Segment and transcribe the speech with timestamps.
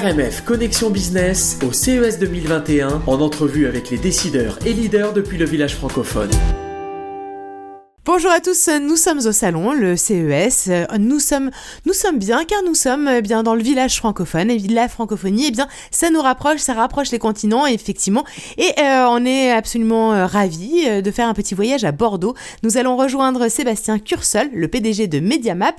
[0.00, 5.44] RMF Connexion Business au CES 2021 en entrevue avec les décideurs et leaders depuis le
[5.44, 6.30] village francophone.
[8.06, 10.70] Bonjour à tous, nous sommes au salon, le CES.
[10.98, 11.50] Nous sommes,
[11.84, 15.48] nous sommes bien car nous sommes eh bien dans le village francophone et la francophonie,
[15.48, 18.24] eh bien ça nous rapproche, ça rapproche les continents effectivement.
[18.56, 22.34] Et euh, on est absolument euh, ravis euh, de faire un petit voyage à Bordeaux.
[22.62, 25.76] Nous allons rejoindre Sébastien Cursol, le PDG de MediaMap,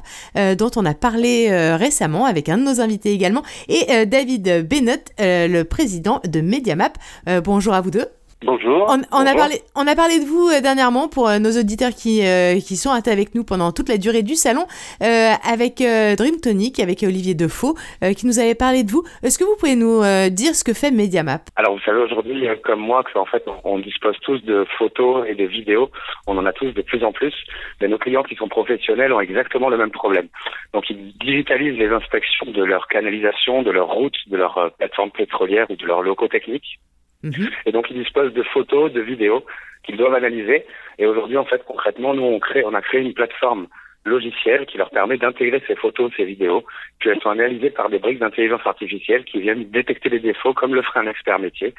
[0.58, 5.64] dont on a parlé récemment avec un de nos invités également, et David Bennett, le
[5.64, 6.98] président de MediaMap.
[7.44, 8.06] bonjour à vous deux.
[8.44, 8.88] Bonjour.
[9.12, 12.26] On, a parlé, on a parlé de vous euh, dernièrement pour euh, nos auditeurs qui,
[12.26, 14.66] euh, qui sont avec nous pendant toute la durée du salon,
[15.00, 17.76] avec Dream Tonic, avec Olivier Defoe,
[18.16, 19.04] qui nous avait parlé de vous.
[19.24, 21.42] Est-ce que vous pouvez nous dire ce que fait MediaMap?
[21.56, 25.46] Alors, vous savez aujourd'hui, comme moi, qu'en fait, on, dispose tous de photos et de
[25.46, 25.90] vidéos.
[26.28, 27.34] On en a tous de plus en plus.
[27.82, 30.28] Mais nos clients qui sont professionnels ont exactement le même problème.
[30.74, 35.70] Donc, ils digitalisent les inspections de leur canalisation, de leur route, de leur plateforme pétrolière
[35.70, 36.80] ou de leurs locaux techniques.
[37.24, 37.50] Mhm.
[37.66, 39.46] Et donc, ils disposent de photos, de vidéos
[39.84, 40.66] qu'ils doivent analyser.
[41.00, 43.68] Et aujourd'hui, en fait, concrètement, nous, on, crée, on a créé une plateforme
[44.06, 46.66] logicielle qui leur permet d'intégrer ces photos, ces vidéos,
[47.00, 50.74] puis elles sont analysées par des briques d'intelligence artificielle qui viennent détecter les défauts comme
[50.74, 51.76] le ferait un expert métier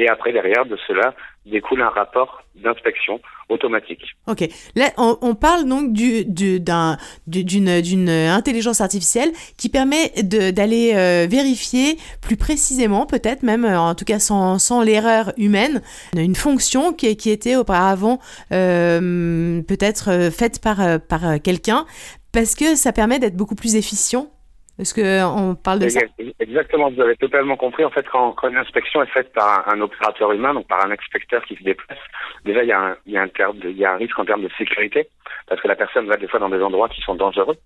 [0.00, 3.20] et après, derrière de cela, découle un rapport d'inspection
[3.50, 4.02] automatique.
[4.26, 4.48] Ok.
[4.76, 13.04] Là, on, parle donc du, d'une, intelligence artificielle qui permet d'aller euh, vérifier plus précisément,
[13.04, 15.82] peut-être même, euh, en tout cas sans, l'erreur humaine,
[16.16, 18.20] une fonction qui, était auparavant
[18.52, 21.84] euh, peut-être faite par quelqu'un,
[22.32, 24.30] parce que ça permet d'être beaucoup plus efficient
[24.80, 26.00] est-ce qu'on parle de ça?
[26.38, 27.84] Exactement, vous avez totalement compris.
[27.84, 31.44] En fait, quand, une inspection est faite par un, opérateur humain, donc par un inspecteur
[31.44, 31.98] qui se déplace,
[32.44, 33.28] déjà, il y, a un, il, y a un
[33.64, 35.08] il y a un risque en termes de sécurité,
[35.48, 37.56] parce que la personne va des fois dans des endroits qui sont dangereux.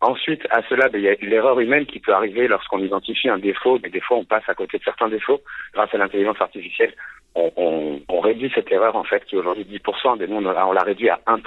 [0.00, 3.38] Ensuite, à cela, ben, il y a l'erreur humaine qui peut arriver lorsqu'on identifie un
[3.38, 5.40] défaut, mais des fois, on passe à côté de certains défauts.
[5.72, 6.94] Grâce à l'intelligence artificielle,
[7.36, 10.72] on, on, on, réduit cette erreur, en fait, qui est aujourd'hui 10%, mais nous, on,
[10.72, 11.42] l'a réduit à 1%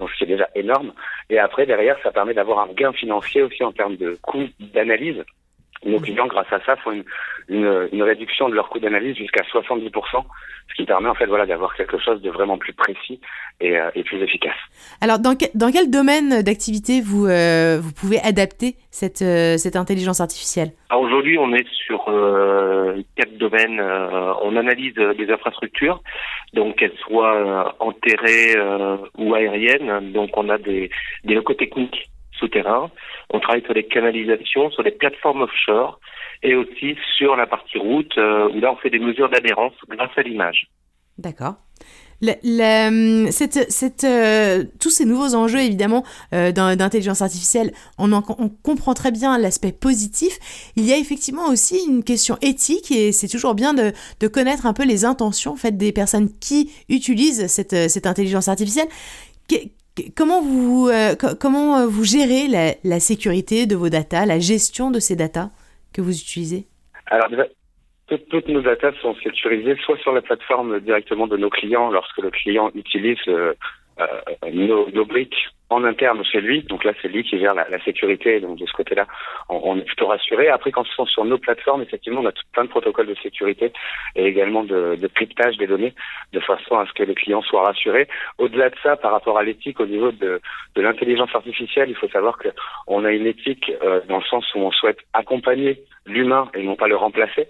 [0.00, 0.92] donc ce qui est déjà énorme.
[1.30, 5.22] Et après, derrière, ça permet d'avoir un gain financier aussi en termes de coût d'analyse.
[5.84, 7.04] Nos clients, grâce à ça, font une,
[7.48, 9.90] une, une réduction de leur coût d'analyse jusqu'à 70%,
[10.68, 13.20] ce qui permet en fait voilà d'avoir quelque chose de vraiment plus précis
[13.60, 14.56] et, euh, et plus efficace.
[15.00, 20.20] Alors, dans, dans quel domaine d'activité vous, euh, vous pouvez adapter cette, euh, cette intelligence
[20.20, 20.70] artificielle?
[20.94, 23.80] Aujourd'hui, on est sur euh, quatre domaines.
[23.80, 26.00] on analyse des infrastructures,
[26.54, 28.54] donc qu'elles soient enterrées
[29.18, 30.12] ou aériennes.
[30.12, 30.90] Donc, on a des,
[31.24, 32.08] des locaux techniques
[32.38, 32.90] souterrains.
[33.30, 36.00] On travaille sur les canalisations, sur les plateformes offshore
[36.42, 40.10] et aussi sur la partie route euh, où là on fait des mesures d'adhérence grâce
[40.16, 40.68] à l'image.
[41.18, 41.54] D'accord.
[42.22, 43.26] Euh,
[44.80, 48.08] tous ces nouveaux enjeux, évidemment, euh, d'intelligence artificielle, on,
[48.62, 50.38] comprend très bien l'aspect positif.
[50.76, 53.92] Il y a effectivement aussi une question éthique et c'est toujours bien de,
[54.28, 58.88] connaître un peu les intentions en des personnes qui utilisent cette intelligence artificielle.
[60.16, 64.98] Comment vous, euh, comment euh, vous gérez la, sécurité de vos datas, la gestion de
[64.98, 65.50] ces datas
[65.92, 66.66] que vous utilisez?
[67.06, 67.28] Alors,
[68.08, 72.30] toutes, nos datas sont sécurisées soit sur la plateforme directement de nos clients lorsque le
[72.30, 73.54] client utilise euh,
[74.52, 76.62] nos, nos, briques en interne chez lui.
[76.62, 78.40] Donc là, c'est lui qui gère la, la, sécurité.
[78.40, 79.06] Donc de ce côté-là,
[79.48, 80.48] on, on, est plutôt rassuré.
[80.48, 83.14] Après, quand ce sont sur nos plateformes, effectivement, on a tout, plein de protocoles de
[83.22, 83.72] sécurité
[84.16, 85.94] et également de, de cryptage des données,
[86.32, 88.08] de façon à ce que les clients soient rassurés.
[88.38, 90.40] Au-delà de ça, par rapport à l'éthique, au niveau de,
[90.74, 92.48] de l'intelligence artificielle, il faut savoir que
[92.86, 96.76] on a une éthique euh, dans le sens où on souhaite accompagner l'humain et non
[96.76, 97.48] pas le remplacer.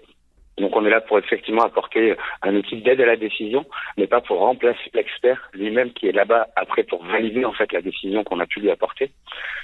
[0.57, 3.65] Donc on est là pour effectivement apporter un outil d'aide à la décision,
[3.97, 7.81] mais pas pour remplacer l'expert lui-même qui est là-bas après pour valider en fait la
[7.81, 9.11] décision qu'on a pu lui apporter.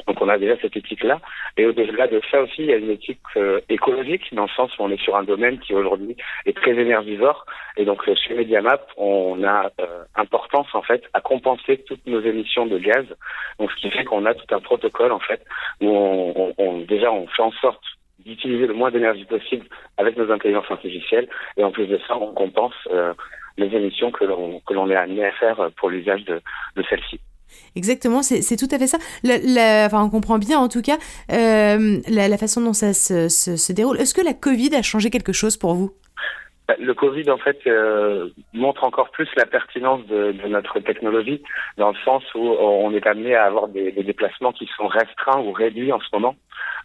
[0.07, 1.19] Donc on a déjà cette éthique-là.
[1.56, 4.78] Et au-delà de ça aussi, il y a une éthique euh, écologique dans le sens
[4.78, 7.46] où on est sur un domaine qui aujourd'hui est très énergivore.
[7.78, 12.22] Et donc euh, chez MediaMap, on a euh, importance en fait à compenser toutes nos
[12.22, 13.06] émissions de gaz.
[13.59, 15.41] Donc ce qui fait qu'on a tout un protocole en fait
[15.80, 17.81] où on, on déjà on fait en sorte
[18.26, 19.66] d'utiliser le moins d'énergie possible
[19.98, 21.28] avec nos intelligences artificielles.
[21.57, 23.13] Et en plus de ça, on compense euh,
[23.57, 26.42] les émissions que l'on, est amené à faire pour l'usage de,
[26.75, 27.19] de celles-ci.
[27.75, 28.98] Exactement, c'est, tout à fait ça.
[29.86, 30.98] enfin, on comprend bien en tout cas
[31.31, 34.00] euh, la, façon dont ça se, se, déroule.
[34.00, 35.92] Est-ce que la Covid a changé quelque chose pour vous?
[36.79, 41.41] Le Covid, en fait, euh, montre encore plus la pertinence de, notre technologie,
[41.77, 45.51] dans le sens où on est amené à avoir des, déplacements qui sont restreints ou
[45.51, 46.35] réduits en ce moment.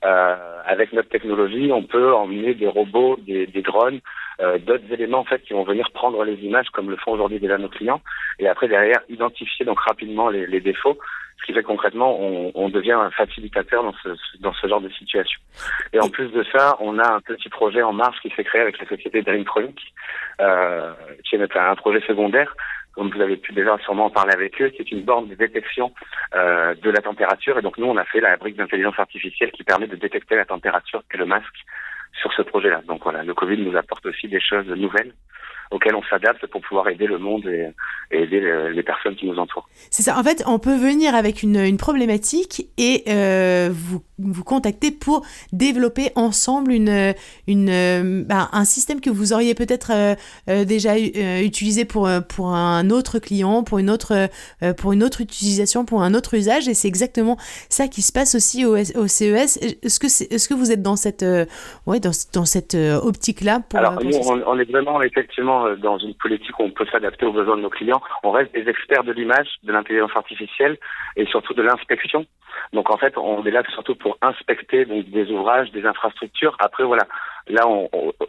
[0.04, 4.00] Euh, avec notre technologie, on peut emmener des robots, des drones
[4.40, 7.40] euh, d'autres éléments en fait qui vont venir prendre les images comme le font aujourd'hui
[7.40, 8.00] déjà nos clients
[8.38, 10.98] et après derrière identifier donc rapidement les, les défauts
[11.40, 14.08] ce qui fait concrètement on, on, devient un facilitateur dans ce,
[14.40, 15.40] dans ce genre de situation.
[15.92, 18.62] Et en plus de ça, on a un petit projet en marche qui s'est créé
[18.62, 19.78] avec la société Dreamtronic,
[20.40, 20.92] euh,
[21.28, 22.54] qui est un projet secondaire
[22.96, 25.92] comme vous avez pu déjà sûrement en parler avec eux, c'est une borne de détection
[26.34, 27.58] euh, de la température.
[27.58, 30.46] Et donc nous, on a fait la brique d'intelligence artificielle qui permet de détecter la
[30.46, 31.64] température et le masque
[32.20, 32.82] sur ce projet-là.
[32.86, 35.12] Donc voilà, le Covid nous apporte aussi des choses nouvelles
[35.70, 37.68] auxquelles on s'adapte pour pouvoir aider le monde et,
[38.10, 38.40] aider
[38.72, 39.68] les personnes qui nous entourent.
[39.90, 40.18] C'est ça.
[40.18, 45.24] En fait, on peut venir avec une, une problématique et euh, vous vous contacter pour
[45.52, 47.14] développer ensemble une,
[47.46, 50.14] une, bah, un système que vous auriez peut-être euh,
[50.48, 54.28] euh déjà euh, utilisé pour, euh, pour un autre client, pour une autre,
[54.78, 56.68] pour une autre utilisation, pour un autre usage.
[56.68, 57.36] Et c'est exactement
[57.68, 59.58] ça qui se passe aussi au, au CES.
[59.82, 61.24] Est-ce que, c'est, est-ce que vous êtes dans cette,
[61.86, 66.14] ouais, dans, dans cette optique-là Alors, nous, on, on, est vraiment effectivement euh, dans une
[66.14, 68.02] politique où on peut s'adapter aux besoins de nos clients.
[68.22, 70.76] On reste des experts de l'image, de l'intelligence artificielle
[71.16, 72.26] et surtout de l'inspection.
[72.72, 76.56] Donc en fait, on est là surtout pour inspecter donc, des ouvrages, des infrastructures.
[76.58, 77.06] Après, voilà,
[77.48, 77.66] là,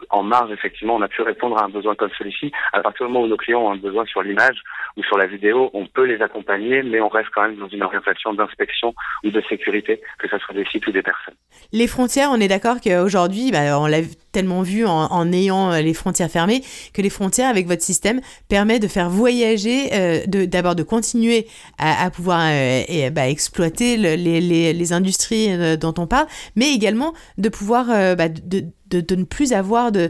[0.10, 2.52] en marge, effectivement, on a pu répondre à un besoin comme celui-ci.
[2.74, 4.62] À partir du moment où nos clients ont un besoin sur l'image
[4.98, 7.84] ou sur la vidéo, on peut les accompagner, mais on reste quand même dans une
[7.84, 11.36] orientation d'inspection ou de sécurité, que ce soit des sites ou des personnes.
[11.72, 14.00] Les frontières, on est d'accord qu'aujourd'hui, bah, on l'a
[14.32, 16.62] tellement vu en, ayant les frontières fermées,
[16.94, 21.48] que les frontières, avec votre système, permet de faire voyager, euh, d'abord de, continuer
[21.80, 27.50] à, pouvoir euh, bah, exploiter le, les, industries euh, dont on parle, mais également de
[27.50, 30.10] pouvoir euh, bah, de, ne plus avoir de,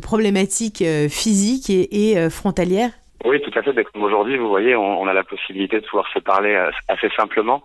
[0.00, 2.92] problématiques euh, physiques et frontalières
[3.24, 3.84] Oui, tout à fait.
[3.84, 6.54] Comme aujourd'hui, vous voyez, on, on, a la possibilité de pouvoir se parler
[6.88, 7.64] assez simplement.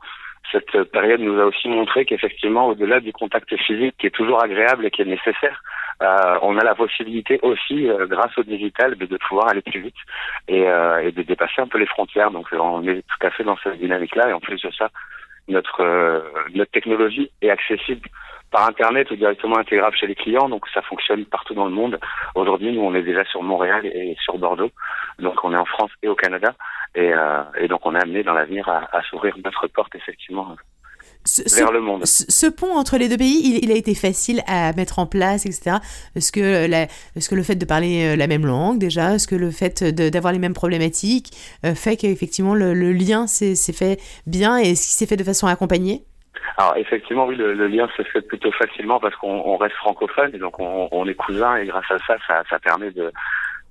[0.52, 4.86] Cette période nous a aussi montré qu'effectivement, au-delà du contact physique qui est toujours agréable
[4.86, 5.62] et qui est nécessaire,
[6.02, 9.82] euh, on a la possibilité aussi, euh, grâce au digital, de, de, pouvoir aller plus
[9.82, 9.96] vite
[10.48, 12.32] et, euh, et, de dépasser un peu les frontières.
[12.32, 14.90] Donc on est tout à fait dans cette dynamique-là et en plus de ça,
[15.50, 16.24] notre
[16.56, 18.08] notre technologie est accessible
[18.52, 22.00] par Internet ou directement intégrable chez les clients, donc ça fonctionne partout dans le monde.
[22.36, 24.72] Aujourd'hui, nous, on est déjà sur Montréal et sur Bordeaux,
[25.20, 26.54] donc on est en France et au Canada,
[26.96, 30.56] et, euh, et donc on est amené dans l'avenir à, à s'ouvrir notre porte effectivement
[31.26, 32.06] ce, vers le monde.
[32.06, 35.46] Ce, pont entre les deux pays, il, il, a été facile à mettre en place,
[35.46, 35.78] etc.
[36.16, 36.84] Est-ce que, la,
[37.16, 39.84] est-ce que le fait de parler euh, la même langue déjà, est-ce que le fait
[39.84, 41.32] d'avoir les mêmes problématiques
[41.66, 45.24] euh, fait qu'effectivement le, le lien s'est fait bien et est-ce qu'il s'est fait de
[45.24, 46.04] façon accompagnée?
[46.58, 50.38] Alors effectivement, oui, le, le, lien se fait plutôt facilement parce qu'on reste francophone et
[50.38, 53.12] donc on, on, est cousins et grâce à ça, ça, ça permet de,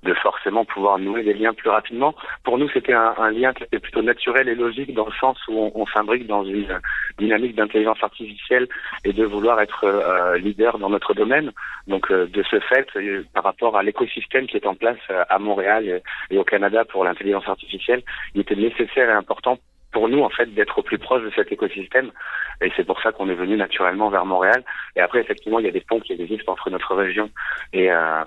[0.03, 2.15] de forcément pouvoir nouer des liens plus rapidement.
[2.43, 5.37] Pour nous, c'était un, un, lien qui était plutôt naturel et logique dans le sens
[5.47, 6.79] où on, on s'imbrique dans une
[7.17, 8.67] dynamique d'intelligence artificielle
[9.03, 11.51] et de vouloir être euh, leader dans notre domaine.
[11.87, 15.23] Donc, euh, de ce fait, euh, par rapport à l'écosystème qui est en place euh,
[15.29, 18.03] à Montréal et, et au Canada pour l'intelligence artificielle,
[18.35, 19.59] il était nécessaire et important
[19.91, 22.11] pour nous en fait d'être au plus proche de cet écosystème.
[22.61, 24.63] Et c'est pour ça qu'on est venu naturellement vers Montréal.
[24.95, 27.29] Et après effectivement il y a des ponts qui existent entre notre région
[27.73, 28.23] et euh,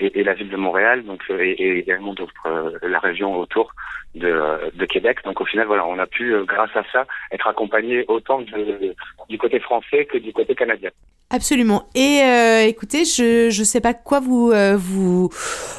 [0.00, 1.04] et, la ville de Montréal.
[1.04, 2.14] Donc euh, et, et également
[2.46, 3.72] euh, la région autour
[4.14, 5.18] de, de, Québec.
[5.24, 8.94] Donc au final voilà on a pu euh, grâce à ça être accompagné autant de,
[9.28, 10.90] du côté français que du côté canadien
[11.36, 11.86] Absolument.
[11.94, 15.28] Et euh, écoutez, je je sais pas quoi vous euh, vous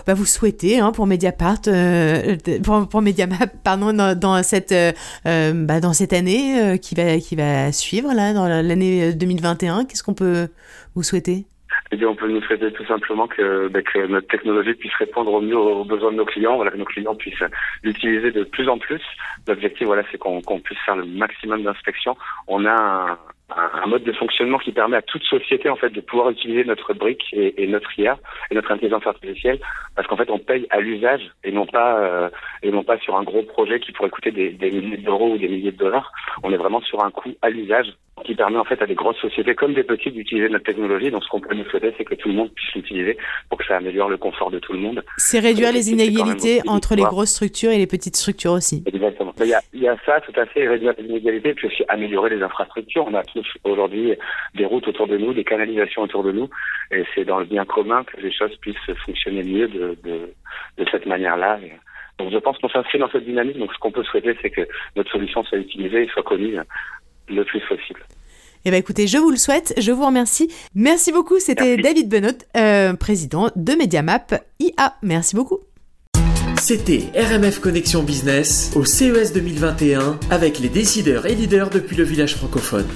[0.06, 5.94] bah, vous souhaitez hein, pour Mediapart euh, pour, Mediamap pardon dans, cette euh, bah, dans
[5.94, 9.86] cette année qui va qui va suivre là dans l'année 2021.
[9.86, 10.50] Qu'est-ce qu'on peut
[10.94, 11.46] vous souhaiter?
[11.92, 15.32] Eh bien, on peut nous souhaiter tout simplement que, bah, que notre technologie puisse répondre
[15.34, 17.44] au mieux aux besoins de nos clients, voilà, que nos clients puissent
[17.82, 19.02] l'utiliser de plus en plus.
[19.48, 22.18] L'objectif, voilà, c'est qu'on qu puisse faire le maximum d'inspection.
[22.48, 23.18] On a un,
[23.56, 26.94] un, mode de fonctionnement qui permet à toute société en fait de pouvoir utiliser notre
[26.94, 28.18] brique et, et notre IA
[28.52, 29.60] et notre intelligence artificielle
[29.96, 32.30] parce qu'en fait on paye à l'usage et non pas euh,
[32.62, 35.38] et non pas sur un gros projet qui pourrait coûter des, des milliers d'euros ou
[35.38, 36.12] des milliers de dollars.
[36.44, 37.88] On est vraiment sur un coût à l'usage
[38.26, 41.12] qui permet en fait à des grosses sociétés comme des petites d'utiliser notre technologie.
[41.12, 43.18] Donc ce qu'on peut nous souhaiter, c'est que tout le monde puisse l'utiliser
[43.50, 45.04] pour que ça améliore le confort de tout le monde.
[45.18, 48.84] C'est réduire les inégalités entre les grosses structures et les petites structures aussi.
[48.86, 49.27] Exactement.
[49.40, 51.84] Il y a, il y a ça tout à fait, réduire les inégalités, puis aussi
[51.88, 53.06] améliorer les infrastructures.
[53.08, 54.14] On a tous aujourd'hui
[54.56, 56.50] des routes autour de nous, des canalisations autour de nous,
[56.92, 58.76] et c'est dans le bien commun que les choses puissent
[59.06, 60.34] fonctionner mieux de, de,
[60.78, 61.60] de cette manière-là.
[62.18, 63.60] Donc je pense qu'on s'inscrit dans cette dynamique.
[63.60, 66.58] Donc ce qu'on peut souhaiter, c'est que notre solution soit utilisée et soit connue
[67.30, 68.02] le plus possible.
[68.66, 70.52] Eh bien écoutez, je vous le souhaite, je vous remercie.
[70.76, 74.96] Merci beaucoup, c'était David Benot, euh, président de MediaMap IA.
[75.04, 75.60] Merci beaucoup.
[76.60, 82.36] C'était RMF Connexion Business au CES 2021 avec les décideurs et leaders depuis le village
[82.36, 82.88] francophone.